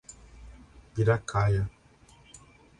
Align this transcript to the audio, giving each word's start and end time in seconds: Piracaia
Piracaia 0.93 1.69